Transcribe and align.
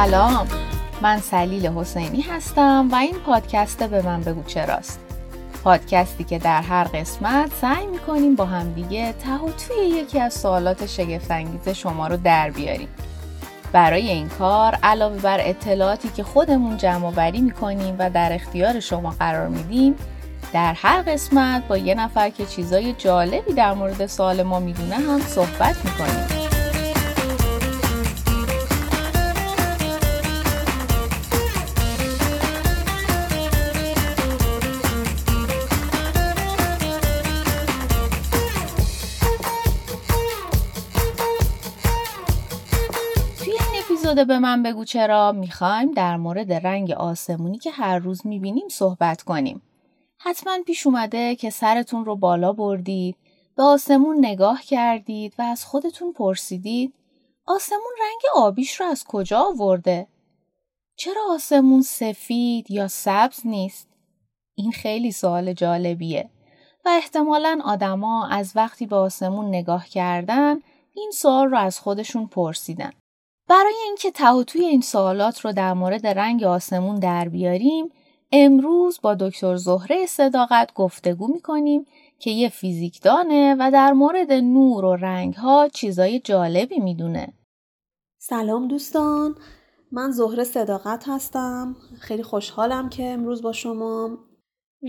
سلام. 0.00 0.48
من 1.02 1.18
سلیل 1.18 1.66
حسینی 1.66 2.20
هستم 2.20 2.88
و 2.92 2.94
این 2.94 3.14
پادکست 3.26 3.82
به 3.82 4.02
من 4.02 4.20
بگو 4.20 4.42
چراست 4.42 5.00
پادکستی 5.64 6.24
که 6.24 6.38
در 6.38 6.62
هر 6.62 6.84
قسمت 6.84 7.50
سعی 7.60 7.86
می‌کنیم 7.86 8.34
با 8.34 8.44
همدیگه 8.44 9.12
ته 9.12 9.34
و 9.34 9.50
توی 9.50 9.86
یکی 9.86 10.20
از 10.20 10.34
سوالات 10.34 10.86
شگفتانگیز 10.86 11.68
شما 11.68 12.06
رو 12.06 12.16
در 12.16 12.50
بیاریم. 12.50 12.88
برای 13.72 14.08
این 14.08 14.28
کار 14.28 14.78
علاوه 14.82 15.16
بر 15.16 15.40
اطلاعاتی 15.40 16.08
که 16.08 16.22
خودمون 16.22 16.76
جمع 16.76 17.06
آوری 17.06 17.40
می‌کنیم 17.40 17.96
و 17.98 18.10
در 18.10 18.32
اختیار 18.32 18.80
شما 18.80 19.10
قرار 19.10 19.48
میدیم 19.48 19.94
در 20.52 20.74
هر 20.74 21.02
قسمت 21.02 21.68
با 21.68 21.76
یه 21.76 21.94
نفر 21.94 22.30
که 22.30 22.46
چیزای 22.46 22.92
جالبی 22.92 23.52
در 23.52 23.74
مورد 23.74 24.06
سوال 24.06 24.42
ما 24.42 24.60
می‌دونه 24.60 24.94
هم 24.94 25.20
صحبت 25.20 25.76
می‌کنیم. 25.84 26.39
اپیزود 44.20 44.36
به 44.36 44.38
من 44.38 44.62
بگو 44.62 44.84
چرا 44.84 45.32
می‌خوایم 45.32 45.92
در 45.92 46.16
مورد 46.16 46.52
رنگ 46.52 46.90
آسمونی 46.90 47.58
که 47.58 47.70
هر 47.70 47.98
روز 47.98 48.26
می‌بینیم 48.26 48.68
صحبت 48.68 49.22
کنیم. 49.22 49.62
حتما 50.18 50.58
پیش 50.66 50.86
اومده 50.86 51.36
که 51.36 51.50
سرتون 51.50 52.04
رو 52.04 52.16
بالا 52.16 52.52
بردید، 52.52 53.16
به 53.56 53.62
آسمون 53.62 54.18
نگاه 54.18 54.62
کردید 54.62 55.34
و 55.38 55.42
از 55.42 55.64
خودتون 55.64 56.12
پرسیدید 56.12 56.94
آسمون 57.46 57.92
رنگ 58.00 58.44
آبیش 58.44 58.80
رو 58.80 58.86
از 58.86 59.04
کجا 59.04 59.40
آورده؟ 59.40 60.06
چرا 60.96 61.22
آسمون 61.30 61.82
سفید 61.82 62.70
یا 62.70 62.88
سبز 62.88 63.40
نیست؟ 63.44 63.88
این 64.54 64.72
خیلی 64.72 65.12
سوال 65.12 65.52
جالبیه 65.52 66.30
و 66.84 66.88
احتمالا 66.88 67.60
آدما 67.64 68.28
از 68.28 68.52
وقتی 68.56 68.86
به 68.86 68.96
آسمون 68.96 69.48
نگاه 69.48 69.88
کردن 69.88 70.60
این 70.94 71.10
سوال 71.10 71.50
رو 71.50 71.58
از 71.58 71.80
خودشون 71.80 72.26
پرسیدن. 72.26 72.92
برای 73.50 73.74
اینکه 73.84 74.10
توی 74.46 74.64
این 74.64 74.80
سوالات 74.80 75.40
رو 75.40 75.52
در 75.52 75.72
مورد 75.72 76.06
رنگ 76.06 76.44
آسمون 76.44 76.98
در 76.98 77.28
بیاریم 77.28 77.88
امروز 78.32 79.00
با 79.02 79.14
دکتر 79.14 79.56
زهره 79.56 80.06
صداقت 80.06 80.74
گفتگو 80.74 81.28
می‌کنیم 81.28 81.86
که 82.18 82.30
یه 82.30 82.48
فیزیکدانه 82.48 83.56
و 83.58 83.70
در 83.70 83.92
مورد 83.92 84.32
نور 84.32 84.84
و 84.84 84.96
رنگ 84.96 85.34
ها 85.34 85.68
چیزای 85.68 86.20
جالبی 86.20 86.78
می‌دونه. 86.78 87.32
سلام 88.18 88.68
دوستان. 88.68 89.34
من 89.92 90.10
زهره 90.10 90.44
صداقت 90.44 91.04
هستم. 91.08 91.76
خیلی 92.00 92.22
خوشحالم 92.22 92.88
که 92.88 93.06
امروز 93.06 93.42
با 93.42 93.52
شما. 93.52 94.18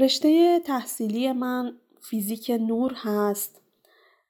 رشته 0.02 0.60
تحصیلی 0.60 1.32
من 1.32 1.74
فیزیک 2.02 2.52
نور 2.68 2.94
هست 2.96 3.62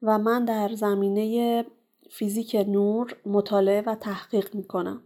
و 0.02 0.18
من 0.18 0.46
در 0.46 0.70
زمینه 0.76 1.66
فیزیک 2.12 2.56
نور 2.56 3.16
مطالعه 3.26 3.82
و 3.82 3.96
تحقیق 3.96 4.56
می‌کنم. 4.56 5.04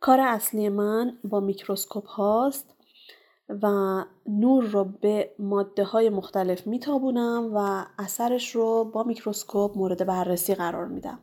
کار 0.00 0.20
اصلی 0.20 0.68
من 0.68 1.18
با 1.24 1.40
میکروسکوپ 1.40 2.06
هاست 2.06 2.74
و 3.62 3.68
نور 4.26 4.64
رو 4.64 4.84
به 4.84 5.34
ماده 5.38 5.84
های 5.84 6.08
مختلف 6.08 6.66
میتابونم 6.66 7.50
و 7.54 7.84
اثرش 7.98 8.54
رو 8.54 8.84
با 8.84 9.02
میکروسکوپ 9.02 9.78
مورد 9.78 10.06
بررسی 10.06 10.54
قرار 10.54 10.86
میدم. 10.86 11.18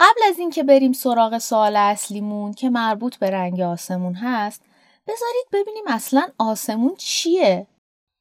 قبل 0.00 0.20
از 0.28 0.38
اینکه 0.38 0.62
بریم 0.62 0.92
سراغ 0.92 1.38
سوال 1.38 1.76
اصلیمون 1.76 2.52
که 2.52 2.70
مربوط 2.70 3.16
به 3.16 3.30
رنگ 3.30 3.60
آسمون 3.60 4.14
هست 4.14 4.62
بذارید 5.06 5.46
ببینیم 5.52 5.84
اصلا 5.86 6.28
آسمون 6.38 6.94
چیه؟ 6.98 7.66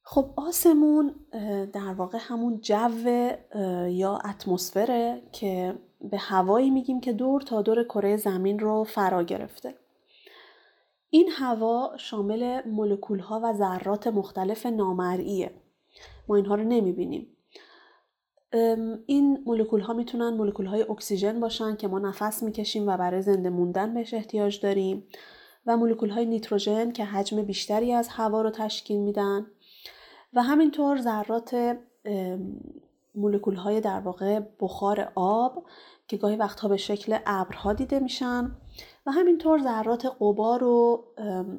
خب 0.10 0.34
آسمون 0.36 1.16
در 1.74 1.94
واقع 1.94 2.18
همون 2.22 2.60
جو 2.62 2.90
یا 3.90 4.18
اتمسفره 4.18 5.22
که 5.32 5.76
به 6.02 6.18
هوایی 6.18 6.70
میگیم 6.70 7.02
که 7.02 7.14
دور 7.14 7.42
تا 7.42 7.62
دور 7.62 7.84
کره 7.84 8.18
زمین 8.18 8.60
رو 8.60 8.84
فرا 8.84 9.24
گرفته. 9.24 9.76
این 11.10 11.30
هوا 11.32 11.92
شامل 11.98 12.62
مولکول 12.68 13.20
ها 13.20 13.42
و 13.44 13.54
ذرات 13.54 14.08
مختلف 14.08 14.66
نامرئیه. 14.66 15.52
ما 16.28 16.36
اینها 16.36 16.56
رو 16.56 16.64
نمی‌بینیم. 16.64 17.28
این 19.06 19.44
مولکول 19.46 19.82
ها 19.82 19.94
می‌تونن 19.94 20.30
مولکول 20.30 20.66
های 20.66 20.82
اکسیژن 20.82 21.40
باشن 21.40 21.76
که 21.76 21.88
ما 21.88 22.00
نفس 22.00 22.44
می‌کشیم 22.44 22.88
و 22.88 22.98
برای 22.98 23.22
زنده 23.22 23.50
موندن 23.50 23.94
بهش 23.94 24.14
احتیاج 24.14 24.62
داریم 24.62 25.08
و 25.66 25.78
مولکول 25.78 26.10
های 26.10 26.26
نیتروژن 26.26 26.92
که 26.92 27.06
حجم 27.06 27.42
بیشتری 27.42 27.94
از 27.94 28.08
هوا 28.08 28.42
رو 28.42 28.50
تشکیل 28.50 29.00
میدن 29.00 29.46
و 30.34 30.44
همینطور 30.44 31.02
ذرات 31.02 31.78
مولکول 33.16 33.56
های 33.56 33.82
در 33.82 34.00
واقع 34.00 34.40
بخار 34.60 35.12
آب 35.16 35.64
که 36.08 36.18
گاهی 36.18 36.36
وقتها 36.36 36.68
به 36.68 36.78
شکل 36.78 37.18
ابرها 37.26 37.74
دیده 37.74 38.00
میشن 38.00 38.52
و 39.06 39.12
همینطور 39.12 39.62
ذرات 39.64 40.06
قبار 40.20 40.64
و 40.64 41.04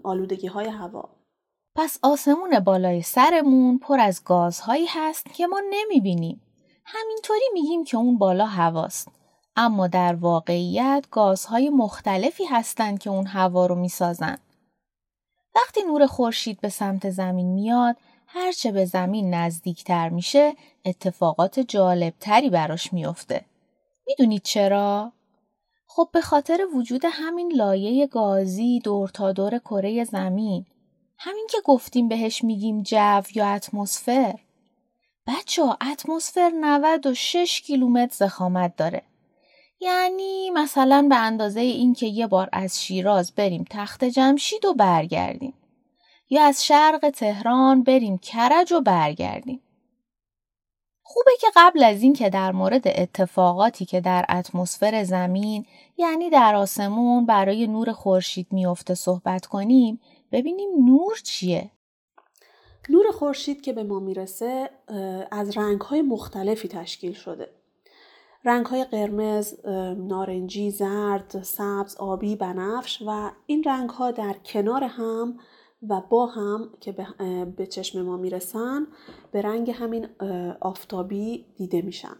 آلودگی 0.04 0.46
های 0.46 0.68
هوا. 0.68 1.08
پس 1.76 1.98
آسمون 2.02 2.60
بالای 2.60 3.02
سرمون 3.02 3.78
پر 3.78 4.00
از 4.00 4.24
گازهایی 4.24 4.86
هست 4.88 5.34
که 5.34 5.46
ما 5.46 5.60
نمی‌بینیم. 5.70 6.42
همینطوری 6.84 7.50
میگیم 7.52 7.84
که 7.84 7.96
اون 7.96 8.18
بالا 8.18 8.46
هواست. 8.46 9.08
اما 9.56 9.86
در 9.86 10.14
واقعیت 10.14 11.06
گازهای 11.10 11.70
مختلفی 11.70 12.44
هستند 12.44 12.98
که 12.98 13.10
اون 13.10 13.26
هوا 13.26 13.66
رو 13.66 13.74
می‌سازن. 13.74 14.38
وقتی 15.54 15.82
نور 15.82 16.06
خورشید 16.06 16.60
به 16.60 16.68
سمت 16.68 17.10
زمین 17.10 17.46
میاد 17.46 17.96
هرچه 18.30 18.72
به 18.72 18.84
زمین 18.84 19.34
نزدیکتر 19.34 20.08
میشه 20.08 20.54
اتفاقات 20.84 21.60
جالبتری 21.60 22.50
براش 22.50 22.92
میفته. 22.92 23.44
می‌دونید 24.06 24.42
چرا؟ 24.42 25.12
خب 25.86 26.08
به 26.12 26.20
خاطر 26.20 26.60
وجود 26.74 27.02
همین 27.12 27.52
لایه 27.52 28.06
گازی 28.06 28.80
دور 28.80 29.08
تا 29.08 29.32
دور 29.32 29.58
کره 29.58 30.04
زمین 30.04 30.66
همین 31.18 31.46
که 31.50 31.58
گفتیم 31.64 32.08
بهش 32.08 32.44
میگیم 32.44 32.82
جو 32.82 33.22
یا 33.34 33.46
اتمسفر 33.46 34.34
بچه 35.26 35.62
اتمسفر 35.92 36.52
96 36.60 37.60
کیلومتر 37.60 38.14
زخامت 38.14 38.76
داره 38.76 39.02
یعنی 39.80 40.50
مثلا 40.50 41.06
به 41.08 41.16
اندازه 41.16 41.60
این 41.60 41.94
که 41.94 42.06
یه 42.06 42.26
بار 42.26 42.48
از 42.52 42.82
شیراز 42.82 43.32
بریم 43.32 43.64
تخت 43.70 44.04
جمشید 44.04 44.64
و 44.64 44.74
برگردیم 44.74 45.54
یا 46.30 46.44
از 46.44 46.66
شرق 46.66 47.10
تهران 47.10 47.82
بریم 47.82 48.18
کرج 48.18 48.72
و 48.72 48.80
برگردیم. 48.80 49.62
خوبه 51.02 51.30
که 51.40 51.46
قبل 51.56 51.82
از 51.82 52.02
این 52.02 52.12
که 52.12 52.30
در 52.30 52.52
مورد 52.52 52.88
اتفاقاتی 52.88 53.84
که 53.84 54.00
در 54.00 54.24
اتمسفر 54.28 55.04
زمین 55.04 55.66
یعنی 55.96 56.30
در 56.30 56.54
آسمون 56.54 57.26
برای 57.26 57.66
نور 57.66 57.92
خورشید 57.92 58.46
میافته 58.50 58.94
صحبت 58.94 59.46
کنیم 59.46 60.00
ببینیم 60.32 60.68
نور 60.84 61.16
چیه 61.24 61.70
نور 62.88 63.10
خورشید 63.10 63.60
که 63.60 63.72
به 63.72 63.82
ما 63.82 63.98
می‌رسه 63.98 64.70
از 65.30 65.56
رنگهای 65.56 66.02
مختلفی 66.02 66.68
تشکیل 66.68 67.12
شده 67.12 67.50
رنگهای 68.44 68.84
قرمز، 68.84 69.66
نارنجی، 69.96 70.70
زرد، 70.70 71.42
سبز، 71.42 71.96
آبی، 71.96 72.36
بنفش 72.36 73.02
و 73.06 73.30
این 73.46 73.64
رنگها 73.64 74.10
در 74.10 74.32
کنار 74.44 74.84
هم 74.84 75.38
و 75.82 76.02
با 76.10 76.26
هم 76.26 76.70
که 76.80 76.92
به 77.56 77.66
چشم 77.66 78.02
ما 78.02 78.16
می‌رسن 78.16 78.86
به 79.32 79.42
رنگ 79.42 79.70
همین 79.70 80.08
آفتابی 80.60 81.46
دیده 81.56 81.82
میشن 81.82 82.16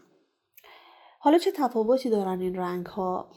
حالا 1.19 1.37
چه 1.37 1.51
تفاوتی 1.51 2.09
دارن 2.09 2.41
این 2.41 2.55
رنگ 2.55 2.85
ها؟ 2.85 3.31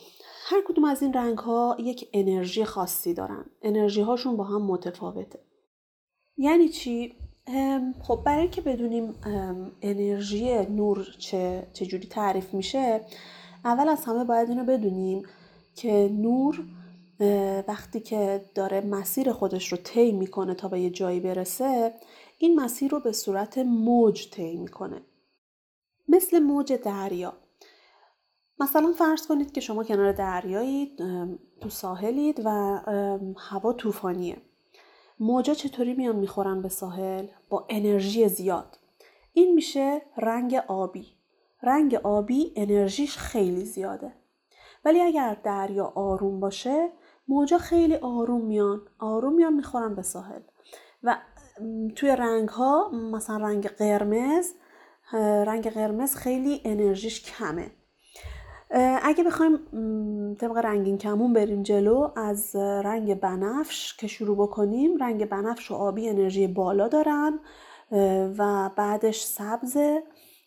هر 0.45 0.63
کدوم 0.69 0.85
از 0.85 1.03
این 1.03 1.13
رنگ 1.13 1.39
ها 1.39 1.77
یک 1.81 2.09
انرژی 2.13 2.65
خاصی 2.65 3.15
دارن 3.15 3.45
انرژی 3.63 4.01
هاشون 4.01 4.37
با 4.37 4.45
هم 4.45 4.63
متفاوته 4.63 5.39
یعنی 6.37 6.69
چی؟ 6.69 7.15
خب 8.03 8.23
برای 8.27 8.49
که 8.49 8.61
بدونیم 8.61 9.15
انرژی 9.83 10.67
نور 10.67 11.07
چه 11.19 11.67
چجوری 11.73 12.09
تعریف 12.09 12.55
میشه 12.55 13.01
اول 13.65 13.89
از 13.89 14.05
همه 14.05 14.25
باید 14.25 14.49
اینو 14.49 14.65
بدونیم 14.65 15.23
که 15.77 16.11
نور 16.13 16.65
وقتی 17.69 18.01
که 18.01 18.45
داره 18.55 18.81
مسیر 18.81 19.33
خودش 19.33 19.73
رو 19.73 19.79
طی 19.85 20.13
می‌کنه 20.13 20.55
تا 20.55 20.69
به 20.69 20.81
یه 20.81 20.91
جایی 20.91 21.21
برسه 21.21 21.95
این 22.39 22.61
مسیر 22.61 22.91
رو 22.91 23.01
به 23.01 23.13
صورت 23.13 23.59
موج 23.59 24.31
طی 24.31 24.57
می‌کنه. 24.57 25.03
مثل 26.09 26.39
موج 26.39 26.73
دریا. 26.73 27.33
مثلا 28.61 28.93
فرض 28.99 29.27
کنید 29.27 29.53
که 29.53 29.61
شما 29.61 29.85
کنار 29.85 30.13
دریایید 30.13 31.03
تو 31.61 31.69
ساحلید 31.69 32.43
و 32.45 32.51
هوا 33.39 33.73
طوفانیه. 33.73 34.37
موجا 35.21 35.55
چطوری 35.55 35.95
میان 35.95 36.17
می‌خورن 36.17 36.63
به 36.63 36.69
ساحل؟ 36.69 37.27
با 37.49 37.67
انرژی 37.69 38.29
زیاد. 38.29 38.79
این 39.33 39.55
میشه 39.55 40.03
رنگ 40.17 40.55
آبی. 40.55 41.07
رنگ 41.63 41.95
آبی 41.95 42.53
انرژیش 42.57 43.17
خیلی 43.17 43.65
زیاده. 43.65 44.13
ولی 44.85 45.01
اگر 45.01 45.37
دریا 45.45 45.93
آروم 45.95 46.41
باشه 46.41 46.89
موجا 47.29 47.59
خیلی 47.59 47.95
آروم 47.95 48.45
میان. 48.45 48.81
آروم 48.99 49.35
میان 49.35 49.53
می‌خورن 49.53 49.95
به 49.95 50.03
ساحل. 50.03 50.41
و 51.03 51.17
توی 51.97 52.17
رنگ 52.17 52.49
ها 52.49 52.91
مثلا 53.13 53.37
رنگ 53.37 53.67
قرمز 53.69 54.53
رنگ 55.47 55.71
قرمز 55.71 56.15
خیلی 56.15 56.61
انرژیش 56.65 57.23
کمه. 57.23 57.71
اگه 59.03 59.25
بخوایم 59.25 59.59
طبق 60.35 60.57
رنگین 60.57 60.99
کمون 60.99 61.33
بریم 61.33 61.63
جلو 61.63 62.09
از 62.17 62.57
رنگ 62.57 63.21
بنفش 63.21 63.97
که 63.97 64.07
شروع 64.07 64.37
بکنیم 64.37 64.97
رنگ 64.97 65.29
بنفش 65.29 65.71
و 65.71 65.75
آبی 65.75 66.09
انرژی 66.09 66.47
بالا 66.47 66.89
دارن 66.89 67.39
و 68.39 68.71
بعدش 68.77 69.25
سبز 69.25 69.77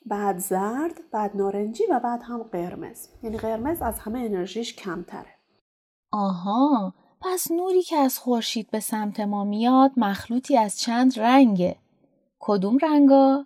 بعد 0.06 0.38
زرد 0.38 1.00
بعد 1.12 1.36
نارنجی 1.36 1.84
و 1.92 2.00
بعد 2.00 2.22
هم 2.24 2.44
قرمز. 2.44 3.08
یعنی 3.24 3.38
قرمز 3.38 3.82
از 3.82 4.00
همه 4.00 4.20
انرژیش 4.20 4.76
کمتره. 4.76 5.35
آها 6.12 6.94
پس 7.22 7.52
نوری 7.52 7.84
که 7.84 7.96
از 7.96 8.20
خورشید 8.20 8.72
به 8.72 8.80
سمت 8.80 9.20
ما 9.20 9.44
میاد 9.44 9.92
مخلوطی 9.98 10.58
از 10.58 10.80
چند 10.80 11.20
رنگه 11.20 11.76
کدوم 12.40 12.78
رنگا؟ 12.78 13.46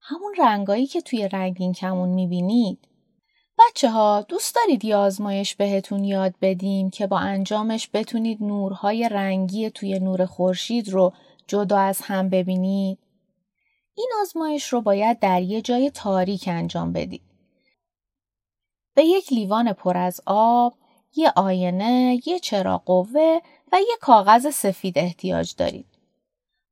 همون 0.00 0.34
رنگایی 0.38 0.86
که 0.86 1.00
توی 1.00 1.28
رنگین 1.28 1.72
کمون 1.72 2.08
می‌بینید 2.08 2.88
بچه 3.58 3.90
ها 3.90 4.22
دوست 4.28 4.54
دارید 4.54 4.84
یه 4.84 4.96
آزمایش 4.96 5.54
بهتون 5.54 6.04
یاد 6.04 6.34
بدیم 6.40 6.90
که 6.90 7.06
با 7.06 7.18
انجامش 7.18 7.90
بتونید 7.92 8.42
نورهای 8.42 9.08
رنگی 9.08 9.70
توی 9.70 9.98
نور 9.98 10.26
خورشید 10.26 10.88
رو 10.88 11.12
جدا 11.46 11.78
از 11.78 12.00
هم 12.02 12.28
ببینید؟ 12.28 12.98
این 13.94 14.10
آزمایش 14.20 14.68
رو 14.68 14.80
باید 14.80 15.18
در 15.18 15.42
یه 15.42 15.62
جای 15.62 15.90
تاریک 15.90 16.44
انجام 16.46 16.92
بدید. 16.92 17.22
به 18.94 19.04
یک 19.04 19.32
لیوان 19.32 19.72
پر 19.72 19.96
از 19.96 20.20
آب، 20.26 20.74
یه 21.16 21.32
آینه، 21.36 22.20
یه 22.26 22.38
چراغ 22.38 22.84
قوه 22.84 23.40
و 23.72 23.76
یه 23.80 23.96
کاغذ 24.00 24.50
سفید 24.50 24.98
احتیاج 24.98 25.54
دارید. 25.56 25.86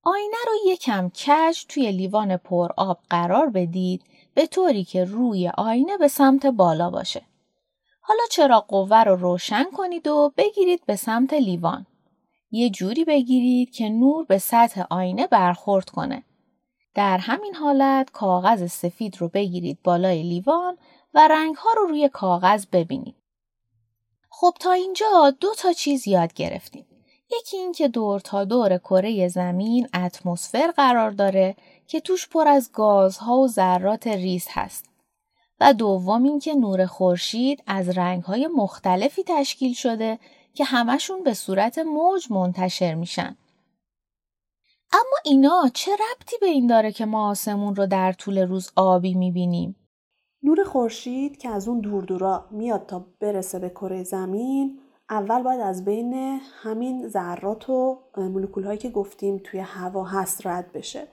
آینه 0.03 0.37
رو 0.47 0.73
یکم 0.73 1.09
کج 1.09 1.65
توی 1.69 1.93
لیوان 1.93 2.37
پر 2.37 2.69
آب 2.77 2.99
قرار 3.11 3.51
بدید 3.51 4.03
به 4.35 4.47
طوری 4.47 4.85
که 4.85 5.05
روی 5.05 5.49
آینه 5.49 5.99
به 5.99 6.09
سمت 6.09 6.47
بالا 6.47 6.91
باشه. 6.91 7.23
حالا 8.01 8.23
چراغ 8.31 8.67
قوه 8.67 9.03
رو 9.03 9.17
روشن 9.17 9.65
کنید 9.73 10.07
و 10.07 10.33
بگیرید 10.37 10.87
به 10.87 10.97
سمت 10.97 11.33
لیوان. 11.33 11.87
یه 12.51 12.71
جوری 12.71 13.05
بگیرید 13.05 13.71
که 13.71 13.89
نور 13.89 14.25
به 14.25 14.39
سطح 14.39 14.85
آینه 14.91 15.27
برخورد 15.27 15.91
کنه. 15.91 16.23
در 16.95 17.19
همین 17.19 17.55
حالت 17.55 18.11
کاغذ 18.11 18.67
سفید 18.71 19.21
رو 19.21 19.29
بگیرید 19.29 19.79
بالای 19.85 20.23
لیوان 20.23 20.79
و 21.15 21.29
رنگ 21.29 21.55
ها 21.55 21.71
رو 21.77 21.87
روی 21.87 22.09
کاغذ 22.09 22.67
ببینید. 22.73 23.24
خب 24.45 24.55
تا 24.61 24.73
اینجا 24.73 25.35
دو 25.41 25.55
تا 25.59 25.73
چیز 25.73 26.09
یاد 26.09 26.33
گرفتیم. 26.33 26.87
یکی 27.33 27.57
این 27.57 27.73
که 27.73 27.89
دور 27.89 28.21
تا 28.21 28.45
دور 28.45 28.79
کره 28.79 29.29
زمین 29.29 29.89
اتمسفر 29.95 30.71
قرار 30.77 31.11
داره 31.11 31.57
که 31.87 32.01
توش 32.01 32.29
پر 32.29 32.49
از 32.49 32.71
گازها 32.73 33.37
و 33.37 33.49
ذرات 33.49 34.07
ریز 34.07 34.47
هست. 34.51 34.85
و 35.61 35.75
دوم 35.75 36.23
این 36.23 36.39
که 36.39 36.55
نور 36.55 36.87
خورشید 36.87 37.63
از 37.67 37.89
رنگهای 37.89 38.47
مختلفی 38.47 39.23
تشکیل 39.27 39.75
شده 39.75 40.19
که 40.55 40.65
همشون 40.65 41.23
به 41.23 41.35
صورت 41.35 41.79
موج 41.79 42.27
منتشر 42.31 42.95
میشن. 42.95 43.37
اما 44.93 45.17
اینا 45.25 45.71
چه 45.75 45.93
ربطی 45.93 46.37
به 46.41 46.47
این 46.47 46.67
داره 46.67 46.93
که 46.93 47.05
ما 47.05 47.31
آسمون 47.31 47.77
رو 47.77 47.87
در 47.87 48.13
طول 48.13 48.39
روز 48.39 48.71
آبی 48.77 49.15
می‌بینیم؟ 49.15 49.77
نور 50.45 50.65
خورشید 50.65 51.37
که 51.37 51.49
از 51.49 51.69
اون 51.69 51.81
دور 51.81 52.05
دورا 52.05 52.45
میاد 52.51 52.87
تا 52.87 53.07
برسه 53.21 53.59
به 53.59 53.71
کره 53.71 54.03
زمین 54.03 54.79
اول 55.11 55.43
باید 55.43 55.61
از 55.61 55.85
بین 55.85 56.41
همین 56.63 57.09
ذرات 57.09 57.71
و 57.71 57.99
مولکول 58.17 58.65
هایی 58.65 58.79
که 58.79 58.91
گفتیم 58.91 59.41
توی 59.45 59.61
هوا 59.61 60.05
هست 60.05 60.47
رد 60.47 60.73
بشه. 60.73 61.09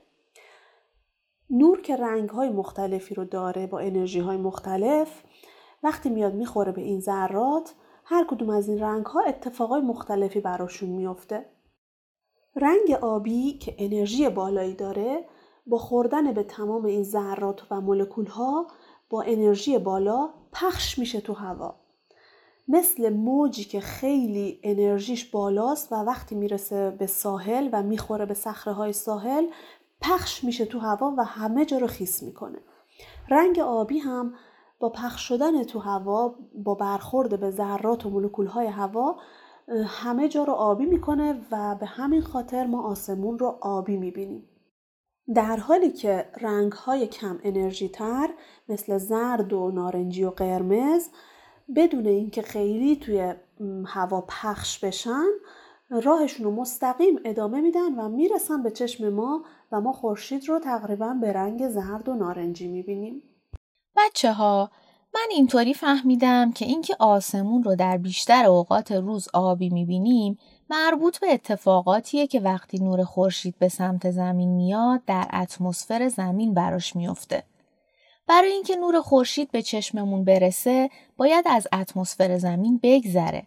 نور 1.50 1.82
که 1.82 1.96
رنگ 1.96 2.30
های 2.30 2.50
مختلفی 2.50 3.16
رو 3.16 3.26
داره 3.26 3.68
با 3.68 3.80
انرژی 3.80 4.20
های 4.20 4.38
مختلف 4.38 5.24
وقتی 5.84 6.10
میاد 6.10 6.34
می‌خوره 6.34 6.72
به 6.72 6.82
این 6.82 7.00
ذرات 7.00 7.76
هر 8.06 8.26
کدوم 8.30 8.50
از 8.50 8.70
این 8.70 8.80
رنگ 8.80 9.06
ها 9.06 9.22
اتفاقای 9.22 9.82
مختلفی 9.82 10.40
براشون 10.40 10.90
میفته. 10.90 11.46
رنگ 12.56 12.92
آبی 13.02 13.54
که 13.54 13.76
انرژی 13.78 14.30
بالایی 14.30 14.74
داره 14.74 15.26
با 15.68 15.78
خوردن 15.78 16.34
به 16.34 16.44
تمام 16.44 16.86
این 16.86 17.04
ذرات 17.04 17.68
و 17.72 17.82
مولکول 17.82 18.26
ها 18.26 18.68
با 19.12 19.22
انرژی 19.22 19.78
بالا 19.78 20.30
پخش 20.54 21.00
میشه 21.00 21.22
تو 21.22 21.34
هوا. 21.34 21.76
مثل 22.68 23.14
موجی 23.14 23.64
که 23.64 23.80
خیلی 23.80 24.60
انرژیش 24.64 25.26
بالاست 25.26 25.92
و 25.92 25.96
وقتی 25.96 26.36
می‌رسه 26.36 26.92
به 26.92 27.08
ساحل 27.08 27.70
و 27.74 27.84
می‌خوره 27.84 28.26
به 28.26 28.34
صخره 28.34 28.74
های 28.74 28.94
ساحل 28.94 29.46
پخش 30.02 30.44
میشه 30.44 30.66
تو 30.66 30.80
هوا 30.80 31.14
و 31.18 31.24
همه 31.24 31.66
جا 31.66 31.78
رو 31.78 31.88
خیس 31.88 32.24
می‌کنه. 32.24 32.60
رنگ 33.30 33.60
آبی 33.60 34.00
هم 34.00 34.34
با 34.80 34.90
پخش 34.90 35.28
شدن 35.28 35.64
تو 35.64 35.80
هوا 35.80 36.36
با 36.56 36.76
برخورد 36.76 37.40
به 37.40 37.52
ذرات 37.52 38.06
و 38.06 38.10
مولکول 38.10 38.46
های 38.48 38.68
هوا 38.68 39.16
همه 39.86 40.30
جا 40.30 40.44
رو 40.44 40.54
آبی 40.54 40.86
می‌کنه 40.86 41.42
و 41.52 41.76
به 41.76 41.86
همین 41.86 42.22
خاطر 42.22 42.68
ما 42.68 42.84
آسمون 42.84 43.40
رو 43.40 43.58
آبی 43.62 43.98
می‌بینیم. 43.98 44.48
در 45.36 45.58
حالی 45.58 45.92
که 45.92 46.30
رنگ 46.42 46.72
های 46.72 47.08
کم 47.08 47.40
انرژی 47.44 47.90
تر 47.90 48.30
مثل 48.70 48.98
زرد 48.98 49.54
و 49.54 49.72
نارنجی 49.72 50.24
و 50.24 50.30
قرمز 50.30 51.10
بدون 51.76 52.08
اینکه 52.08 52.42
خیلی 52.42 52.96
توی 52.96 53.34
هوا 53.86 54.22
پخش 54.22 54.80
بشن 54.80 55.28
راهشون 55.90 56.46
رو 56.46 56.52
مستقیم 56.52 57.20
ادامه 57.26 57.62
میدن 57.62 57.96
و 57.96 58.10
می‌رسن 58.10 58.64
به 58.64 58.72
چشم 58.72 59.10
ما 59.10 59.44
و 59.72 59.82
ما 59.82 59.94
خورشید 59.94 60.50
رو 60.50 60.60
تقریبا 60.60 61.14
به 61.22 61.34
رنگ 61.34 61.70
زرد 61.70 62.10
و 62.10 62.16
نارنجی 62.16 62.68
می‌بینیم. 62.68 63.24
بچه 63.98 64.34
ها 64.34 64.72
من 65.14 65.28
اینطوری 65.32 65.74
فهمیدم 65.74 66.52
که 66.52 66.66
اینکه 66.66 66.96
آسمون 67.00 67.64
رو 67.64 67.76
در 67.76 67.98
بیشتر 67.98 68.46
اوقات 68.46 68.92
روز 68.92 69.28
آبی 69.34 69.70
می‌بینیم 69.70 70.38
مربوط 70.72 71.20
به 71.20 71.34
اتفاقاتیه 71.34 72.28
که 72.28 72.40
وقتی 72.40 72.80
نور 72.80 73.04
خورشید 73.04 73.56
به 73.60 73.70
سمت 73.70 74.12
زمین 74.12 74.50
میاد 74.50 75.06
در 75.06 75.28
اتمسفر 75.34 76.08
زمین 76.08 76.54
براش 76.54 76.96
میفته. 76.96 77.44
برای 78.28 78.52
اینکه 78.52 78.76
نور 78.76 79.02
خورشید 79.02 79.52
به 79.52 79.62
چشممون 79.62 80.24
برسه 80.24 80.90
باید 81.18 81.46
از 81.48 81.68
اتمسفر 81.74 82.38
زمین 82.38 82.80
بگذره. 82.84 83.44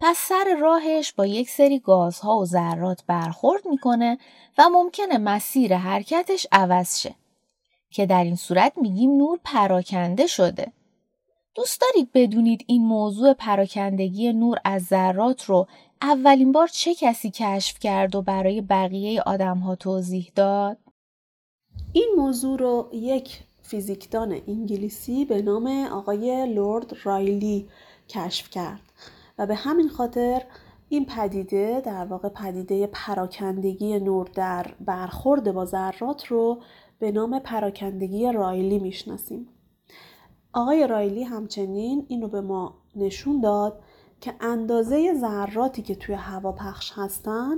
پس 0.00 0.16
سر 0.16 0.56
راهش 0.60 1.12
با 1.12 1.26
یک 1.26 1.50
سری 1.50 1.78
گازها 1.78 2.38
و 2.38 2.44
ذرات 2.44 3.04
برخورد 3.06 3.66
می‌کنه 3.66 4.18
و 4.58 4.68
ممکنه 4.68 5.18
مسیر 5.18 5.76
حرکتش 5.76 6.46
عوض 6.52 7.00
شه. 7.00 7.14
که 7.90 8.06
در 8.06 8.24
این 8.24 8.36
صورت 8.36 8.72
میگیم 8.76 9.16
نور 9.16 9.38
پراکنده 9.44 10.26
شده. 10.26 10.72
دوست 11.54 11.80
دارید 11.80 12.10
بدونید 12.14 12.64
این 12.66 12.86
موضوع 12.86 13.32
پراکندگی 13.32 14.32
نور 14.32 14.58
از 14.64 14.82
ذرات 14.82 15.44
رو 15.44 15.66
اولین 16.04 16.52
بار 16.52 16.66
چه 16.66 16.94
کسی 16.94 17.30
کشف 17.30 17.78
کرد 17.78 18.14
و 18.14 18.22
برای 18.22 18.60
بقیه 18.60 19.22
آدم 19.22 19.58
ها 19.58 19.76
توضیح 19.76 20.32
داد؟ 20.34 20.78
این 21.92 22.08
موضوع 22.16 22.58
رو 22.58 22.88
یک 22.92 23.42
فیزیکدان 23.62 24.40
انگلیسی 24.48 25.24
به 25.24 25.42
نام 25.42 25.66
آقای 25.92 26.46
لورد 26.54 26.92
رایلی 27.04 27.68
کشف 28.08 28.50
کرد 28.50 28.80
و 29.38 29.46
به 29.46 29.54
همین 29.54 29.88
خاطر 29.88 30.42
این 30.88 31.06
پدیده 31.06 31.82
در 31.84 32.04
واقع 32.04 32.28
پدیده 32.28 32.86
پراکندگی 32.86 33.98
نور 33.98 34.30
در 34.34 34.74
برخورد 34.80 35.52
با 35.52 35.64
ذرات 35.64 36.26
رو 36.26 36.62
به 36.98 37.12
نام 37.12 37.38
پراکندگی 37.38 38.32
رایلی 38.32 38.78
می‌شناسیم. 38.78 39.48
آقای 40.52 40.86
رایلی 40.86 41.22
همچنین 41.22 42.06
اینو 42.08 42.28
به 42.28 42.40
ما 42.40 42.74
نشون 42.96 43.40
داد 43.40 43.82
که 44.20 44.34
اندازه 44.40 45.14
ذراتی 45.14 45.82
که 45.82 45.94
توی 45.94 46.14
هوا 46.14 46.52
پخش 46.52 46.92
هستن 46.94 47.56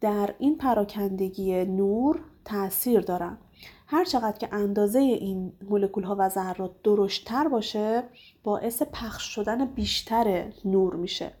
در 0.00 0.34
این 0.38 0.58
پراکندگی 0.58 1.64
نور 1.64 2.20
تاثیر 2.44 3.00
دارن. 3.00 3.38
هر 3.86 4.04
چقدر 4.04 4.38
که 4.38 4.48
اندازه 4.52 4.98
این 4.98 5.52
مولکول 5.70 6.04
ها 6.04 6.16
و 6.18 6.28
ذرات 6.28 6.82
درشتتر 6.82 7.48
باشه 7.48 8.04
باعث 8.44 8.82
پخش 8.82 9.22
شدن 9.22 9.64
بیشتر 9.64 10.52
نور 10.64 10.96
میشه. 10.96 11.32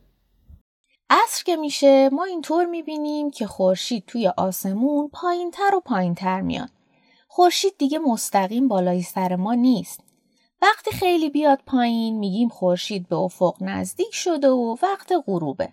عصر 1.10 1.44
که 1.44 1.56
میشه 1.56 2.08
ما 2.12 2.24
اینطور 2.24 2.64
می‌بینیم 2.66 3.30
که 3.30 3.46
خورشید 3.46 4.04
توی 4.06 4.28
آسمون 4.36 5.08
پایینتر 5.12 5.74
و 5.74 5.80
پایینتر 5.80 6.40
میاد. 6.40 6.70
خورشید 7.28 7.72
دیگه 7.78 7.98
مستقیم 7.98 8.68
بالای 8.68 9.02
سر 9.02 9.36
ما 9.36 9.54
نیست. 9.54 10.00
وقتی 10.62 10.90
خیلی 10.90 11.30
بیاد 11.30 11.60
پایین 11.66 12.18
میگیم 12.18 12.48
خورشید 12.48 13.08
به 13.08 13.16
افق 13.16 13.56
نزدیک 13.60 14.14
شده 14.14 14.50
و 14.50 14.76
وقت 14.82 15.12
غروبه. 15.26 15.72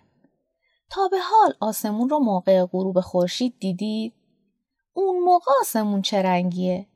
تا 0.90 1.08
به 1.08 1.18
حال 1.18 1.54
آسمون 1.60 2.08
رو 2.08 2.18
موقع 2.18 2.64
غروب 2.64 3.00
خورشید 3.00 3.54
دیدید؟ 3.58 4.12
اون 4.92 5.24
موقع 5.24 5.52
آسمون 5.60 6.02
چه 6.02 6.22
رنگیه؟ 6.22 6.86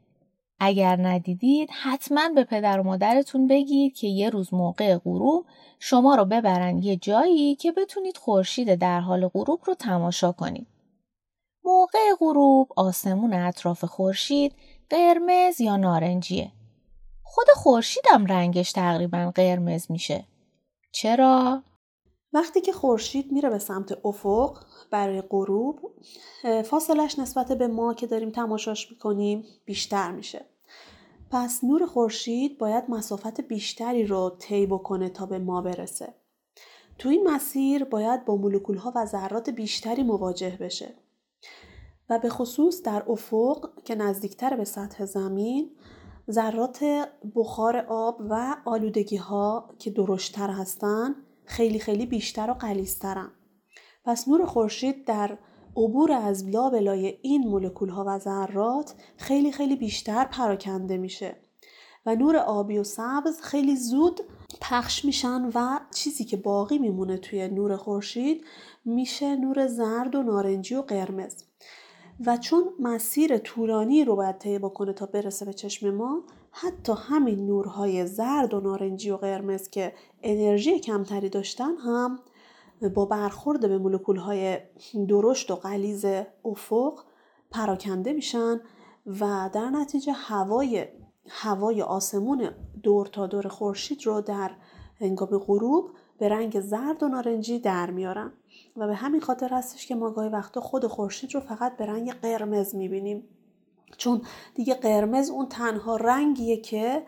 اگر 0.60 0.96
ندیدید 1.00 1.70
حتما 1.82 2.28
به 2.34 2.44
پدر 2.44 2.80
و 2.80 2.82
مادرتون 2.82 3.46
بگید 3.46 3.94
که 3.94 4.06
یه 4.06 4.30
روز 4.30 4.54
موقع 4.54 4.98
غروب 4.98 5.46
شما 5.78 6.14
رو 6.14 6.24
ببرن 6.24 6.78
یه 6.78 6.96
جایی 6.96 7.54
که 7.54 7.72
بتونید 7.72 8.16
خورشید 8.16 8.74
در 8.74 9.00
حال 9.00 9.28
غروب 9.28 9.60
رو 9.64 9.74
تماشا 9.74 10.32
کنید. 10.32 10.66
موقع 11.64 12.14
غروب 12.20 12.68
آسمون 12.76 13.34
اطراف 13.34 13.84
خورشید 13.84 14.54
قرمز 14.90 15.60
یا 15.60 15.76
نارنجیه. 15.76 16.52
خود 17.32 17.46
خورشیدم 17.54 18.26
رنگش 18.26 18.72
تقریبا 18.72 19.32
قرمز 19.34 19.90
میشه. 19.90 20.24
چرا؟ 20.92 21.62
وقتی 22.32 22.60
که 22.60 22.72
خورشید 22.72 23.32
میره 23.32 23.50
به 23.50 23.58
سمت 23.58 23.98
افق 24.04 24.58
برای 24.90 25.20
غروب 25.20 25.80
فاصلش 26.64 27.18
نسبت 27.18 27.52
به 27.52 27.66
ما 27.66 27.94
که 27.94 28.06
داریم 28.06 28.30
تماشاش 28.30 28.90
می‌کنیم 28.90 29.44
بیشتر 29.64 30.10
میشه. 30.10 30.44
پس 31.30 31.64
نور 31.64 31.86
خورشید 31.86 32.58
باید 32.58 32.84
مسافت 32.88 33.40
بیشتری 33.40 34.06
رو 34.06 34.36
طی 34.38 34.66
بکنه 34.66 35.08
تا 35.08 35.26
به 35.26 35.38
ما 35.38 35.62
برسه. 35.62 36.14
تو 36.98 37.08
این 37.08 37.28
مسیر 37.28 37.84
باید 37.84 38.24
با 38.24 38.36
مولکول 38.36 38.76
ها 38.76 38.92
و 38.96 39.06
ذرات 39.06 39.50
بیشتری 39.50 40.02
مواجه 40.02 40.58
بشه. 40.60 40.94
و 42.10 42.18
به 42.18 42.28
خصوص 42.28 42.82
در 42.82 43.02
افق 43.08 43.70
که 43.84 43.94
نزدیکتر 43.94 44.56
به 44.56 44.64
سطح 44.64 45.04
زمین 45.04 45.70
ذرات 46.30 46.84
بخار 47.34 47.76
آب 47.88 48.20
و 48.30 48.56
آلودگی 48.64 49.16
ها 49.16 49.70
که 49.78 49.90
درشتر 49.90 50.50
هستن 50.50 51.14
خیلی 51.44 51.78
خیلی 51.78 52.06
بیشتر 52.06 52.50
و 52.50 52.54
قلیسترن. 52.54 53.30
پس 54.04 54.28
نور 54.28 54.46
خورشید 54.46 55.04
در 55.04 55.38
عبور 55.76 56.12
از 56.12 56.48
لابلای 56.48 57.18
این 57.22 57.48
مولکول 57.48 57.88
ها 57.88 58.04
و 58.06 58.18
ذرات 58.18 58.94
خیلی 59.16 59.52
خیلی 59.52 59.76
بیشتر 59.76 60.24
پراکنده 60.24 60.96
میشه 60.96 61.36
و 62.06 62.14
نور 62.14 62.36
آبی 62.36 62.78
و 62.78 62.84
سبز 62.84 63.40
خیلی 63.40 63.76
زود 63.76 64.20
پخش 64.60 65.04
میشن 65.04 65.50
و 65.54 65.80
چیزی 65.94 66.24
که 66.24 66.36
باقی 66.36 66.78
میمونه 66.78 67.16
توی 67.16 67.48
نور 67.48 67.76
خورشید 67.76 68.44
میشه 68.84 69.36
نور 69.36 69.66
زرد 69.66 70.14
و 70.14 70.22
نارنجی 70.22 70.74
و 70.74 70.82
قرمز 70.82 71.44
و 72.26 72.36
چون 72.36 72.64
مسیر 72.78 73.38
طولانی 73.38 74.04
رو 74.04 74.16
باید 74.16 74.38
طی 74.38 74.58
بکنه 74.58 74.92
تا 74.92 75.06
برسه 75.06 75.44
به 75.44 75.52
چشم 75.52 75.90
ما 75.90 76.22
حتی 76.50 76.92
همین 76.96 77.46
نورهای 77.46 78.06
زرد 78.06 78.54
و 78.54 78.60
نارنجی 78.60 79.10
و 79.10 79.16
قرمز 79.16 79.68
که 79.68 79.92
انرژی 80.22 80.80
کمتری 80.80 81.28
داشتن 81.28 81.76
هم 81.76 82.18
با 82.94 83.06
برخورد 83.06 83.68
به 83.68 83.78
مولکول 83.78 84.16
های 84.16 84.58
درشت 85.08 85.50
و 85.50 85.56
غلیز 85.56 86.04
افق 86.44 87.00
پراکنده 87.50 88.12
میشن 88.12 88.60
و 89.06 89.50
در 89.52 89.70
نتیجه 89.70 90.12
هوای 90.12 90.86
هوای 91.28 91.82
آسمون 91.82 92.50
دور 92.82 93.06
تا 93.06 93.26
دور 93.26 93.48
خورشید 93.48 94.06
رو 94.06 94.20
در 94.20 94.50
هنگام 95.00 95.38
غروب 95.38 95.90
به 96.20 96.28
رنگ 96.28 96.60
زرد 96.60 97.02
و 97.02 97.08
نارنجی 97.08 97.58
در 97.58 97.90
میارن 97.90 98.32
و 98.76 98.86
به 98.86 98.94
همین 98.94 99.20
خاطر 99.20 99.48
هستش 99.48 99.86
که 99.86 99.94
ما 99.94 100.10
گاهی 100.10 100.28
وقتا 100.28 100.60
خود 100.60 100.86
خورشید 100.86 101.34
رو 101.34 101.40
فقط 101.40 101.76
به 101.76 101.86
رنگ 101.86 102.12
قرمز 102.12 102.74
می‌بینیم 102.74 103.28
چون 103.96 104.22
دیگه 104.54 104.74
قرمز 104.74 105.30
اون 105.30 105.48
تنها 105.48 105.96
رنگیه 105.96 106.56
که 106.56 107.02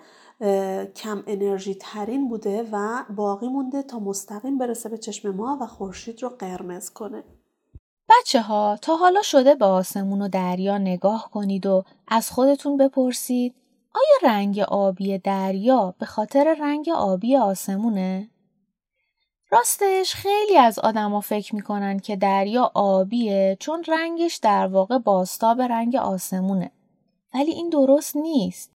کم 0.97 1.23
انرژی 1.27 1.75
ترین 1.75 2.29
بوده 2.29 2.69
و 2.73 3.05
باقی 3.17 3.49
مونده 3.49 3.83
تا 3.83 3.99
مستقیم 3.99 4.59
برسه 4.59 4.89
به 4.89 4.99
چشم 4.99 5.31
ما 5.31 5.59
و 5.61 5.67
خورشید 5.67 6.23
رو 6.23 6.29
قرمز 6.29 6.91
کنه. 6.91 7.25
بچه 8.09 8.41
ها 8.43 8.79
تا 8.83 8.97
حالا 8.97 9.23
شده 9.23 9.55
به 9.55 9.65
آسمون 9.65 10.23
و 10.23 10.29
دریا 10.29 10.79
نگاه 10.79 11.31
کنید 11.33 11.67
و 11.67 11.85
از 12.09 12.31
خودتون 12.31 12.77
بپرسید 12.77 13.55
آیا 13.95 14.33
رنگ 14.33 14.59
آبی 14.59 15.19
دریا 15.19 15.95
به 15.99 16.07
خاطر 16.07 16.57
رنگ 16.61 16.89
آبی 16.89 17.37
آسمونه؟ 17.37 18.29
راستش 19.53 20.15
خیلی 20.15 20.57
از 20.57 20.79
آدما 20.79 21.21
فکر 21.21 21.55
می‌کنن 21.55 21.99
که 21.99 22.17
دریا 22.17 22.71
آبیه 22.75 23.57
چون 23.61 23.85
رنگش 23.89 24.37
در 24.37 24.67
واقع 24.67 24.99
باستاب 24.99 25.61
رنگ 25.61 25.97
آسمونه. 25.97 26.71
ولی 27.35 27.51
این 27.53 27.69
درست 27.69 28.17
نیست. 28.17 28.73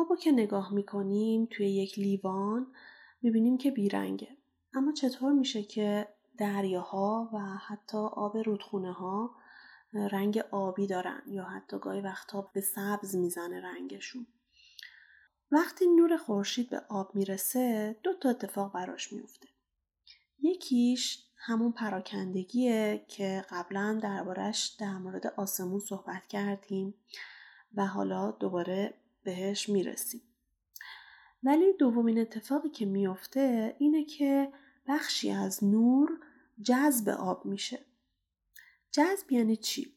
آبو 0.00 0.16
که 0.16 0.32
نگاه 0.32 0.74
می‌کنیم 0.74 1.48
توی 1.50 1.70
یک 1.70 1.98
لیوان 1.98 2.66
می‌بینیم 3.22 3.58
که 3.58 3.70
بیرنگه. 3.70 4.28
اما 4.74 4.92
چطور 4.92 5.32
میشه 5.32 5.62
که 5.62 6.08
دریاها 6.38 7.30
و 7.32 7.38
حتی 7.38 7.98
آب 7.98 8.36
رودخونه 8.36 8.92
ها 8.92 9.30
رنگ 9.92 10.38
آبی 10.50 10.86
دارن 10.86 11.22
یا 11.26 11.44
حتی 11.44 11.78
گاهی 11.78 12.00
وقتا 12.00 12.50
به 12.54 12.60
سبز 12.60 13.16
می‌زنه 13.16 13.62
رنگشون. 13.62 14.26
وقتی 15.50 15.86
نور 15.86 16.16
خورشید 16.16 16.70
به 16.70 16.82
آب 16.88 17.14
می‌رسه 17.14 17.96
دو 18.02 18.14
تا 18.14 18.28
اتفاق 18.28 18.72
براش 18.72 19.12
میفته. 19.12 19.49
یکیش 20.42 21.24
همون 21.36 21.72
پراکندگیه 21.72 23.04
که 23.08 23.44
قبلا 23.50 24.00
دربارش 24.02 24.76
در 24.78 24.98
مورد 24.98 25.26
آسمون 25.26 25.80
صحبت 25.80 26.26
کردیم 26.28 26.94
و 27.74 27.86
حالا 27.86 28.30
دوباره 28.30 28.94
بهش 29.22 29.68
می‌رسیم. 29.68 30.20
ولی 31.42 31.72
دومین 31.72 32.18
اتفاقی 32.18 32.68
که 32.70 32.86
میفته 32.86 33.76
اینه 33.78 34.04
که 34.04 34.52
بخشی 34.88 35.30
از 35.30 35.64
نور 35.64 36.08
جذب 36.62 37.08
آب 37.08 37.46
میشه. 37.46 37.78
جذب 38.92 39.32
یعنی 39.32 39.56
چی؟ 39.56 39.94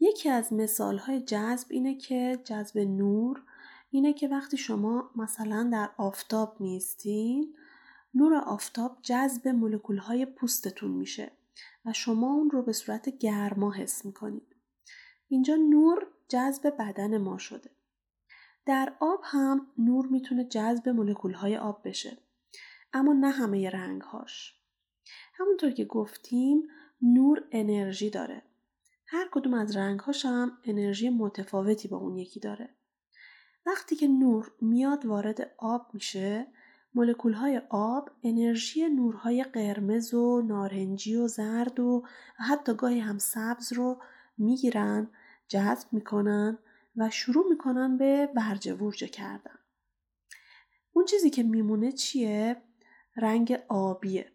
یکی 0.00 0.28
از 0.28 0.52
مثال 0.52 0.98
های 0.98 1.20
جذب 1.20 1.66
اینه 1.70 1.94
که 1.94 2.38
جذب 2.44 2.78
نور 2.78 3.42
اینه 3.90 4.12
که 4.12 4.28
وقتی 4.28 4.56
شما 4.56 5.10
مثلا 5.16 5.68
در 5.72 5.90
آفتاب 5.96 6.60
میستین 6.60 7.54
نور 8.16 8.34
آفتاب 8.34 8.98
جذب 9.02 9.48
مولکول 9.48 9.98
های 9.98 10.26
پوستتون 10.26 10.90
میشه 10.90 11.32
و 11.84 11.92
شما 11.92 12.32
اون 12.32 12.50
رو 12.50 12.62
به 12.62 12.72
صورت 12.72 13.08
گرما 13.08 13.72
حس 13.72 14.04
می‌کنید. 14.04 14.56
اینجا 15.28 15.56
نور 15.56 16.06
جذب 16.28 16.76
بدن 16.78 17.18
ما 17.18 17.38
شده. 17.38 17.70
در 18.66 18.96
آب 19.00 19.20
هم 19.24 19.66
نور 19.78 20.06
می‌تونه 20.06 20.44
جذب 20.44 20.88
مولکول 20.88 21.32
های 21.32 21.56
آب 21.56 21.88
بشه. 21.88 22.18
اما 22.92 23.12
نه 23.12 23.30
همه 23.30 23.70
رنگ 23.70 24.02
هاش. 24.02 24.60
همونطور 25.34 25.70
که 25.70 25.84
گفتیم 25.84 26.62
نور 27.02 27.44
انرژی 27.52 28.10
داره. 28.10 28.42
هر 29.06 29.28
کدوم 29.32 29.54
از 29.54 29.76
رنگ 29.76 30.00
هاش 30.00 30.24
هم 30.24 30.58
انرژی 30.64 31.10
متفاوتی 31.10 31.88
با 31.88 31.96
اون 31.96 32.16
یکی 32.16 32.40
داره. 32.40 32.74
وقتی 33.66 33.96
که 33.96 34.08
نور 34.08 34.52
میاد 34.60 35.06
وارد 35.06 35.54
آب 35.58 35.90
میشه 35.94 36.46
مولکول 36.96 37.32
های 37.32 37.62
آب 37.68 38.10
انرژی 38.22 38.88
نورهای 38.88 39.44
قرمز 39.44 40.14
و 40.14 40.42
نارنجی 40.42 41.16
و 41.16 41.28
زرد 41.28 41.80
و 41.80 42.04
حتی 42.36 42.74
گاهی 42.74 42.98
هم 42.98 43.18
سبز 43.18 43.72
رو 43.72 44.02
می‌گیرن 44.38 45.08
جذب 45.48 45.88
می‌کنن 45.92 46.58
و 46.96 47.10
شروع 47.10 47.48
می‌کنن 47.50 47.96
به 47.96 48.28
ورجه 48.36 48.74
ورجه 48.74 49.08
کردن. 49.08 49.58
اون 50.92 51.04
چیزی 51.04 51.30
که 51.30 51.42
میمونه 51.42 51.92
چیه؟ 51.92 52.56
رنگ 53.16 53.58
آبیه 53.68 54.32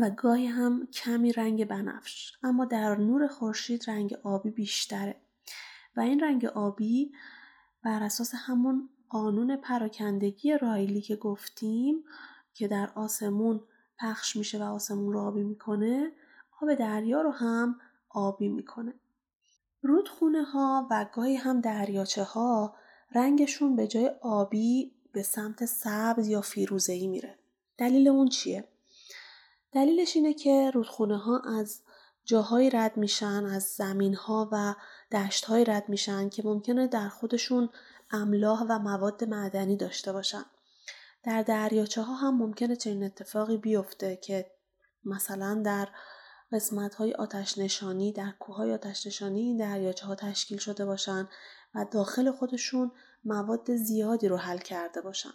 و 0.00 0.10
گاهی 0.10 0.46
هم 0.46 0.86
کمی 0.86 1.32
رنگ 1.32 1.64
بنفش 1.64 2.32
اما 2.42 2.64
در 2.64 2.96
نور 2.96 3.26
خورشید 3.26 3.90
رنگ 3.90 4.14
آبی 4.22 4.50
بیشتره 4.50 5.16
و 5.96 6.00
این 6.00 6.20
رنگ 6.20 6.44
آبی 6.44 7.12
بر 7.84 8.02
اساس 8.02 8.32
همون 8.34 8.88
قانون 9.12 9.56
پراکندگی 9.56 10.58
رایلی 10.58 11.00
که 11.00 11.16
گفتیم 11.16 12.04
که 12.54 12.68
در 12.68 12.90
آسمون 12.94 13.60
پخش 13.98 14.36
میشه 14.36 14.58
و 14.58 14.62
آسمون 14.62 15.12
رو 15.12 15.20
آبی 15.20 15.42
می‌کنه 15.42 16.12
آب 16.60 16.74
دریا 16.74 17.22
رو 17.22 17.30
هم 17.30 17.80
آبی 18.08 18.48
می‌کنه. 18.48 18.94
رودخونه 19.82 20.42
ها 20.42 20.86
و 20.90 21.06
گاهی 21.12 21.36
هم 21.36 21.60
دریاچه 21.60 22.22
ها 22.22 22.74
رنگشون 23.14 23.76
به 23.76 23.86
جای 23.86 24.10
آبی 24.20 24.92
به 25.12 25.22
سمت 25.22 25.64
سبز 25.64 26.28
یا 26.28 26.40
فیروزه‌ای 26.40 27.06
میره. 27.06 27.38
دلیل 27.78 28.08
اون 28.08 28.28
چیه؟ 28.28 28.68
دلیلش 29.72 30.16
اینه 30.16 30.34
که 30.34 30.70
رودخونه 30.74 31.16
ها 31.16 31.38
از 31.58 31.82
جاهایی 32.24 32.70
رد 32.70 32.96
میشن 32.96 33.46
از 33.46 33.62
زمین 33.62 34.14
ها 34.14 34.48
و 34.52 34.74
دشت 35.12 35.44
های 35.44 35.64
رد 35.64 35.88
میشن 35.88 36.28
که 36.28 36.42
ممکنه 36.44 36.86
در 36.86 37.08
خودشون 37.08 37.68
املاح 38.12 38.62
و 38.68 38.78
مواد 38.78 39.24
معدنی 39.24 39.76
داشته 39.76 40.12
باشن. 40.12 40.44
در 41.22 41.42
دریاچه 41.42 42.02
ها 42.02 42.14
هم 42.14 42.38
ممکنه 42.38 42.76
چنین 42.76 43.04
اتفاقی 43.04 43.56
بیفته 43.56 44.16
که 44.16 44.50
مثلا 45.04 45.62
در 45.64 45.88
قسمت 46.52 46.94
های 46.94 47.12
آتش 47.12 47.58
نشانی 47.58 48.12
در 48.12 48.32
کوه 48.40 48.56
های 48.56 48.72
آتش 48.72 49.06
نشانی 49.06 49.40
این 49.40 49.56
دریاچه 49.56 50.06
ها 50.06 50.14
تشکیل 50.14 50.58
شده 50.58 50.84
باشن 50.84 51.28
و 51.74 51.86
داخل 51.90 52.30
خودشون 52.30 52.92
مواد 53.24 53.76
زیادی 53.76 54.28
رو 54.28 54.36
حل 54.36 54.58
کرده 54.58 55.00
باشن 55.00 55.32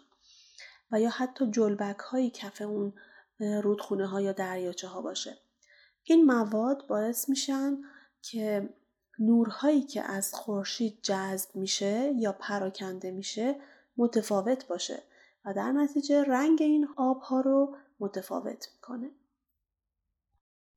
و 0.92 1.02
یا 1.02 1.10
حتی 1.10 1.52
جلبک 1.52 2.00
های 2.00 2.30
کف 2.30 2.62
اون 2.62 2.94
رودخونه 3.40 4.08
ها 4.08 4.22
یا 4.22 4.32
دریاچه 4.32 4.88
ها 4.88 5.02
باشه 5.02 5.38
این 6.04 6.26
مواد 6.26 6.88
باعث 6.88 7.30
میشن 7.30 7.78
که 8.22 8.70
نورهایی 9.20 9.82
که 9.82 10.02
از 10.02 10.34
خورشید 10.34 11.00
جذب 11.02 11.56
میشه 11.56 12.14
یا 12.16 12.32
پراکنده 12.32 13.12
میشه 13.12 13.56
متفاوت 13.98 14.68
باشه 14.68 15.04
و 15.46 15.54
در 15.54 15.72
نتیجه 15.72 16.24
رنگ 16.24 16.62
این 16.62 16.88
آبها 16.98 17.42
رو 17.42 17.76
متفاوت 18.00 18.68
می‌کنه. 18.76 19.10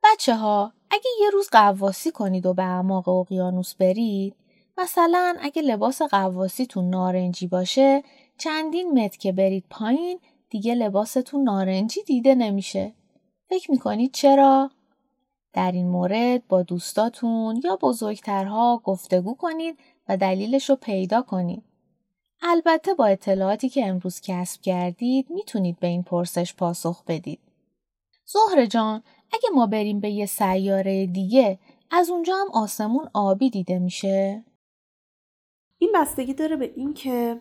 بچه 0.04 0.36
ها 0.36 0.72
اگه 0.90 1.10
یه 1.20 1.30
روز 1.30 1.48
قواسی 1.52 2.10
کنید 2.10 2.46
و 2.46 2.54
به 2.54 2.62
اعماق 2.62 3.08
اقیانوس 3.08 3.74
برید 3.74 4.36
مثلا 4.78 5.36
اگه 5.40 5.62
لباس 5.62 6.02
قواسیتون 6.02 6.90
نارنجی 6.90 7.46
باشه 7.46 8.02
چندین 8.38 9.04
متر 9.04 9.18
که 9.18 9.32
برید 9.32 9.64
پایین 9.70 10.20
دیگه 10.50 10.74
لباستون 10.74 11.42
نارنجی 11.42 12.02
دیده 12.02 12.34
نمیشه. 12.34 12.94
فکر 13.48 13.70
می‌کنید 13.70 14.12
چرا؟ 14.12 14.70
در 15.52 15.72
این 15.72 15.88
مورد 15.88 16.48
با 16.48 16.62
دوستاتون 16.62 17.60
یا 17.64 17.76
بزرگترها 17.76 18.80
گفتگو 18.84 19.34
کنید 19.34 19.78
و 20.08 20.16
دلیلش 20.16 20.70
رو 20.70 20.76
پیدا 20.76 21.22
کنید. 21.22 21.62
البته 22.42 22.94
با 22.94 23.06
اطلاعاتی 23.06 23.68
که 23.68 23.86
امروز 23.86 24.20
کسب 24.20 24.60
کردید 24.60 25.30
می‌تونید 25.30 25.80
به 25.80 25.86
این 25.86 26.02
پرسش 26.02 26.54
پاسخ 26.54 27.04
بدید. 27.04 27.40
زهر 28.24 28.66
جان 28.66 29.02
اگه 29.32 29.48
ما 29.54 29.66
بریم 29.66 30.00
به 30.00 30.10
یه 30.10 30.26
سیاره 30.26 31.06
دیگه 31.06 31.58
از 31.90 32.10
اونجا 32.10 32.34
هم 32.34 32.50
آسمون 32.52 33.10
آبی 33.14 33.50
دیده 33.50 33.78
میشه؟ 33.78 34.44
این 35.78 35.92
بستگی 35.94 36.34
داره 36.34 36.56
به 36.56 36.72
اینکه 36.76 37.40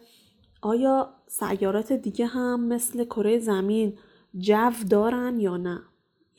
آیا 0.62 1.14
سیارات 1.28 1.94
دیگه 1.94 2.26
هم 2.26 2.64
مثل 2.64 3.06
کره 3.06 3.40
زمین 3.40 3.98
جو 4.38 4.72
دارن 4.90 5.40
یا 5.40 5.58
نه 5.58 5.82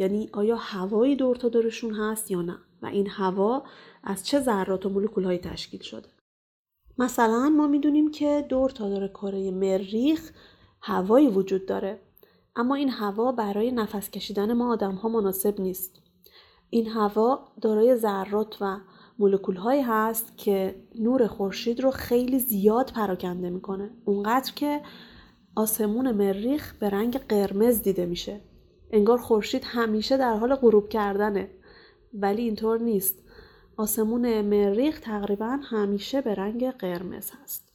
یعنی 0.00 0.28
آیا 0.32 0.56
هوایی 0.56 1.16
دور 1.16 1.36
تا 1.36 1.48
دورشون 1.48 1.94
هست 1.94 2.30
یا 2.30 2.42
نه؟ 2.42 2.58
و 2.82 2.86
این 2.86 3.08
هوا 3.08 3.62
از 4.04 4.26
چه 4.26 4.40
ذرات 4.40 4.86
و 4.86 4.88
مولکولهایی 4.88 5.38
تشکیل 5.38 5.80
شده؟ 5.80 6.08
مثلا 6.98 7.48
ما 7.48 7.66
می‌دونیم 7.66 8.10
که 8.10 8.46
دور 8.48 8.70
تا 8.70 8.88
دور 8.88 9.08
کره 9.08 9.50
مریخ 9.50 10.30
هوایی 10.82 11.28
وجود 11.28 11.66
داره 11.66 12.00
اما 12.56 12.74
این 12.74 12.88
هوا 12.88 13.32
برای 13.32 13.72
نفس 13.72 14.10
کشیدن 14.10 14.52
ما 14.52 14.72
آدم 14.72 14.94
ها 14.94 15.08
مناسب 15.08 15.60
نیست. 15.60 16.02
این 16.70 16.88
هوا 16.88 17.52
دارای 17.60 17.96
ذرات 17.96 18.56
و 18.60 18.76
مولکول 19.18 19.56
هایی 19.56 19.82
هست 19.82 20.38
که 20.38 20.82
نور 20.98 21.26
خورشید 21.26 21.80
رو 21.80 21.90
خیلی 21.90 22.38
زیاد 22.38 22.92
پراکنده 22.94 23.50
می‌کنه 23.50 23.90
اونقدر 24.04 24.52
که 24.52 24.80
آسمون 25.56 26.12
مریخ 26.12 26.74
به 26.74 26.90
رنگ 26.90 27.18
قرمز 27.18 27.82
دیده 27.82 28.06
میشه. 28.06 28.40
انگار 28.92 29.18
خورشید 29.18 29.62
همیشه 29.64 30.16
در 30.16 30.34
حال 30.34 30.54
غروب 30.54 30.88
کردنه 30.88 31.50
ولی 32.14 32.42
اینطور 32.42 32.80
نیست 32.80 33.14
آسمون 33.76 34.40
مریخ 34.40 35.00
تقریبا 35.00 35.58
همیشه 35.62 36.20
به 36.20 36.34
رنگ 36.34 36.70
قرمز 36.70 37.30
هست 37.42 37.72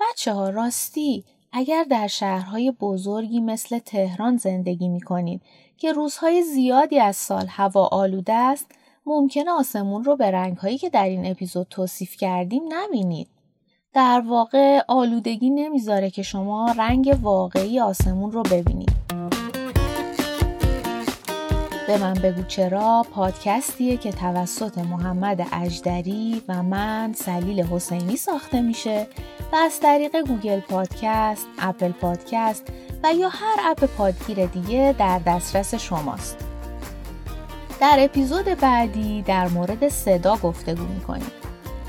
بچه 0.00 0.32
ها 0.32 0.50
راستی 0.50 1.24
اگر 1.52 1.84
در 1.90 2.06
شهرهای 2.06 2.70
بزرگی 2.70 3.40
مثل 3.40 3.78
تهران 3.78 4.36
زندگی 4.36 4.88
می 4.88 5.00
کنید 5.00 5.42
که 5.76 5.92
روزهای 5.92 6.42
زیادی 6.42 7.00
از 7.00 7.16
سال 7.16 7.46
هوا 7.48 7.86
آلوده 7.86 8.32
است 8.32 8.66
ممکنه 9.06 9.50
آسمون 9.50 10.04
رو 10.04 10.16
به 10.16 10.30
رنگهایی 10.30 10.78
که 10.78 10.90
در 10.90 11.04
این 11.04 11.26
اپیزود 11.26 11.66
توصیف 11.70 12.16
کردیم 12.16 12.62
نبینید. 12.68 13.28
در 13.92 14.22
واقع 14.26 14.80
آلودگی 14.88 15.50
نمی‌ذاره 15.50 16.10
که 16.10 16.22
شما 16.22 16.74
رنگ 16.78 17.18
واقعی 17.22 17.80
آسمون 17.80 18.32
رو 18.32 18.42
ببینید. 18.42 18.92
به 21.86 21.98
من 21.98 22.14
بگو 22.14 22.42
چرا 22.42 23.06
پادکستیه 23.10 23.96
که 23.96 24.12
توسط 24.12 24.78
محمد 24.78 25.46
اجدری 25.52 26.42
و 26.48 26.62
من 26.62 27.12
سلیل 27.12 27.62
حسینی 27.66 28.16
ساخته 28.16 28.60
میشه 28.60 29.06
و 29.52 29.56
از 29.56 29.80
طریق 29.80 30.16
Google 30.16 30.60
Podcast، 30.60 31.46
Apple 31.58 31.92
Podcast 31.92 32.66
و 33.04 33.12
یا 33.14 33.28
هر 33.28 33.56
اپ 33.70 33.84
پادگیر 33.84 34.46
دیگه 34.46 34.94
در 34.98 35.20
دسترس 35.26 35.74
شماست. 35.74 36.36
در 37.80 37.96
اپیزود 38.00 38.44
بعدی 38.44 39.22
در 39.22 39.48
مورد 39.48 39.88
صدا 39.88 40.36
گفتگو 40.36 40.84
می‌کنیم. 40.84 41.30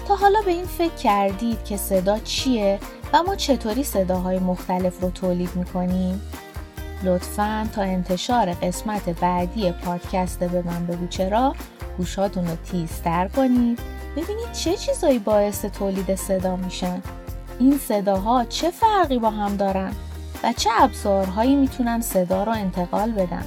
تا 0.07 0.15
حالا 0.15 0.41
به 0.45 0.51
این 0.51 0.65
فکر 0.65 0.95
کردید 0.95 1.63
که 1.63 1.77
صدا 1.77 2.19
چیه 2.19 2.79
و 3.13 3.23
ما 3.23 3.35
چطوری 3.35 3.83
صداهای 3.83 4.39
مختلف 4.39 5.01
رو 5.01 5.09
تولید 5.09 5.55
می‌کنیم؟ 5.55 6.21
لطفا 7.05 7.69
تا 7.75 7.81
انتشار 7.81 8.53
قسمت 8.53 9.09
بعدی 9.09 9.71
پادکست 9.71 10.39
به 10.43 10.61
من 10.61 10.85
بگو. 10.87 11.07
چرا؟ 11.07 11.55
گوشاتون 11.97 12.47
رو 12.47 12.55
تیزتر 12.55 13.27
کنید. 13.27 13.79
ببینید 14.11 14.51
چه 14.53 14.77
چیزایی 14.77 15.19
باعث 15.19 15.65
تولید 15.65 16.15
صدا 16.15 16.55
میشن 16.55 17.01
این 17.59 17.77
صداها 17.77 18.45
چه 18.45 18.71
فرقی 18.71 19.19
با 19.19 19.29
هم 19.29 19.55
دارن؟ 19.55 19.91
و 20.43 20.53
چه 20.53 20.69
ابزارهایی 20.79 21.55
می‌تونن 21.55 22.01
صدا 22.01 22.43
رو 22.43 22.51
انتقال 22.51 23.11
بدن؟ 23.11 23.45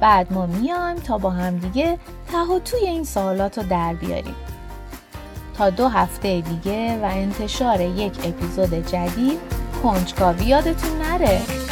بعد 0.00 0.32
ما 0.32 0.46
میایم 0.46 0.96
تا 0.96 1.18
با 1.18 1.30
هم 1.30 1.58
دیگه 1.58 1.98
ته 2.32 2.38
و 2.38 2.58
توی 2.58 2.80
این 2.80 3.04
سوالات 3.04 3.58
رو 3.58 3.64
در 3.64 3.94
بیاریم. 3.94 4.34
تا 5.58 5.70
دو 5.70 5.88
هفته 5.88 6.40
دیگه 6.40 6.98
و 7.02 7.04
انتشار 7.04 7.80
یک 7.80 8.12
اپیزود 8.24 8.86
جدید 8.86 9.38
کنجکاوی 9.82 10.44
یادتون 10.44 10.98
نره. 10.98 11.65